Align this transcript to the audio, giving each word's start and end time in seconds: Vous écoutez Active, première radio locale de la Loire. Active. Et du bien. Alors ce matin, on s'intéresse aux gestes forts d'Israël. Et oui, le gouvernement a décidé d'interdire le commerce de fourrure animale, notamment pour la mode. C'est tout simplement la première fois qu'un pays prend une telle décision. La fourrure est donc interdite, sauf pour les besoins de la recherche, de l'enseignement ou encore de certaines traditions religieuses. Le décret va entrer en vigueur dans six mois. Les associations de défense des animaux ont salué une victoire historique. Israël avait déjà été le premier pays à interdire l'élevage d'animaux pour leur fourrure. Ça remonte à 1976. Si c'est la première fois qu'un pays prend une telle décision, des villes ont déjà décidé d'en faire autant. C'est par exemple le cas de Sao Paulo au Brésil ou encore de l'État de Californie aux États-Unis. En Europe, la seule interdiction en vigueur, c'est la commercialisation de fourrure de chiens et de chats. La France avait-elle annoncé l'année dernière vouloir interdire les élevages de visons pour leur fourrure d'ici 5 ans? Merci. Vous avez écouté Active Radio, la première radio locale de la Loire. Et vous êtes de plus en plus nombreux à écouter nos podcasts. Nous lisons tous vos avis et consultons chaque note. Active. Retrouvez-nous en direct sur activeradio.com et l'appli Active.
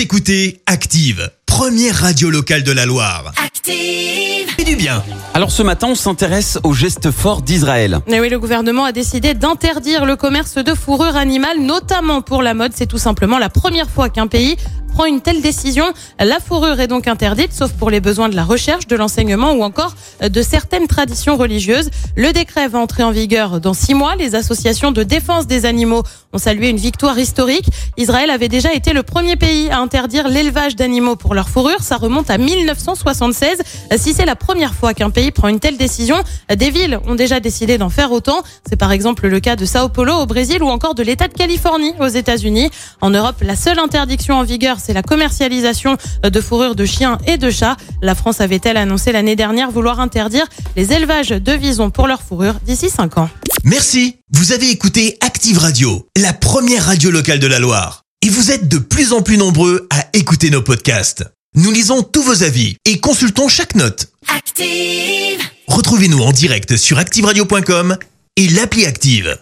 Vous 0.00 0.04
écoutez 0.04 0.62
Active, 0.64 1.30
première 1.44 1.94
radio 1.94 2.30
locale 2.30 2.62
de 2.62 2.72
la 2.72 2.86
Loire. 2.86 3.34
Active. 3.44 4.48
Et 4.56 4.64
du 4.64 4.74
bien. 4.74 5.04
Alors 5.34 5.50
ce 5.50 5.62
matin, 5.62 5.88
on 5.90 5.94
s'intéresse 5.94 6.58
aux 6.64 6.72
gestes 6.72 7.10
forts 7.10 7.42
d'Israël. 7.42 7.98
Et 8.06 8.18
oui, 8.18 8.30
le 8.30 8.38
gouvernement 8.38 8.84
a 8.84 8.92
décidé 8.92 9.34
d'interdire 9.34 10.06
le 10.06 10.16
commerce 10.16 10.54
de 10.54 10.74
fourrure 10.74 11.16
animale, 11.16 11.60
notamment 11.60 12.22
pour 12.22 12.42
la 12.42 12.54
mode. 12.54 12.72
C'est 12.74 12.86
tout 12.86 12.96
simplement 12.96 13.38
la 13.38 13.50
première 13.50 13.90
fois 13.90 14.08
qu'un 14.08 14.26
pays 14.26 14.56
prend 15.00 15.06
une 15.06 15.22
telle 15.22 15.40
décision. 15.40 15.86
La 16.18 16.40
fourrure 16.40 16.78
est 16.78 16.86
donc 16.86 17.08
interdite, 17.08 17.54
sauf 17.54 17.72
pour 17.72 17.88
les 17.88 18.00
besoins 18.00 18.28
de 18.28 18.36
la 18.36 18.44
recherche, 18.44 18.86
de 18.86 18.96
l'enseignement 18.96 19.52
ou 19.52 19.62
encore 19.62 19.94
de 20.20 20.42
certaines 20.42 20.88
traditions 20.88 21.38
religieuses. 21.38 21.88
Le 22.16 22.34
décret 22.34 22.68
va 22.68 22.80
entrer 22.80 23.02
en 23.02 23.10
vigueur 23.10 23.60
dans 23.60 23.72
six 23.72 23.94
mois. 23.94 24.14
Les 24.14 24.34
associations 24.34 24.92
de 24.92 25.02
défense 25.02 25.46
des 25.46 25.64
animaux 25.64 26.02
ont 26.34 26.38
salué 26.38 26.68
une 26.68 26.76
victoire 26.76 27.18
historique. 27.18 27.64
Israël 27.96 28.28
avait 28.28 28.48
déjà 28.48 28.74
été 28.74 28.92
le 28.92 29.02
premier 29.02 29.36
pays 29.36 29.70
à 29.70 29.78
interdire 29.78 30.28
l'élevage 30.28 30.76
d'animaux 30.76 31.16
pour 31.16 31.34
leur 31.34 31.48
fourrure. 31.48 31.82
Ça 31.82 31.96
remonte 31.96 32.28
à 32.28 32.36
1976. 32.36 33.62
Si 33.96 34.12
c'est 34.12 34.26
la 34.26 34.36
première 34.36 34.74
fois 34.74 34.92
qu'un 34.92 35.08
pays 35.08 35.30
prend 35.30 35.48
une 35.48 35.60
telle 35.60 35.78
décision, 35.78 36.16
des 36.54 36.70
villes 36.70 37.00
ont 37.06 37.14
déjà 37.14 37.40
décidé 37.40 37.78
d'en 37.78 37.88
faire 37.88 38.12
autant. 38.12 38.42
C'est 38.68 38.76
par 38.76 38.92
exemple 38.92 39.28
le 39.28 39.40
cas 39.40 39.56
de 39.56 39.64
Sao 39.64 39.88
Paulo 39.88 40.12
au 40.12 40.26
Brésil 40.26 40.62
ou 40.62 40.68
encore 40.68 40.94
de 40.94 41.02
l'État 41.02 41.26
de 41.26 41.32
Californie 41.32 41.94
aux 42.00 42.08
États-Unis. 42.08 42.68
En 43.00 43.08
Europe, 43.08 43.36
la 43.40 43.56
seule 43.56 43.78
interdiction 43.78 44.34
en 44.34 44.42
vigueur, 44.42 44.76
c'est 44.78 44.89
la 44.92 45.02
commercialisation 45.02 45.96
de 46.22 46.40
fourrure 46.40 46.74
de 46.74 46.84
chiens 46.84 47.18
et 47.26 47.36
de 47.36 47.50
chats. 47.50 47.76
La 48.02 48.14
France 48.14 48.40
avait-elle 48.40 48.76
annoncé 48.76 49.12
l'année 49.12 49.36
dernière 49.36 49.70
vouloir 49.70 50.00
interdire 50.00 50.46
les 50.76 50.92
élevages 50.92 51.30
de 51.30 51.52
visons 51.52 51.90
pour 51.90 52.06
leur 52.06 52.22
fourrure 52.22 52.54
d'ici 52.64 52.90
5 52.90 53.18
ans? 53.18 53.30
Merci. 53.64 54.16
Vous 54.32 54.52
avez 54.52 54.70
écouté 54.70 55.18
Active 55.20 55.58
Radio, 55.58 56.06
la 56.16 56.32
première 56.32 56.86
radio 56.86 57.10
locale 57.10 57.40
de 57.40 57.46
la 57.46 57.58
Loire. 57.58 58.02
Et 58.22 58.28
vous 58.28 58.50
êtes 58.50 58.68
de 58.68 58.78
plus 58.78 59.12
en 59.12 59.22
plus 59.22 59.36
nombreux 59.36 59.86
à 59.90 60.06
écouter 60.12 60.50
nos 60.50 60.62
podcasts. 60.62 61.24
Nous 61.56 61.72
lisons 61.72 62.02
tous 62.02 62.22
vos 62.22 62.42
avis 62.42 62.76
et 62.84 63.00
consultons 63.00 63.48
chaque 63.48 63.74
note. 63.74 64.08
Active. 64.28 65.40
Retrouvez-nous 65.66 66.20
en 66.20 66.32
direct 66.32 66.76
sur 66.76 66.98
activeradio.com 66.98 67.96
et 68.36 68.48
l'appli 68.48 68.86
Active. 68.86 69.36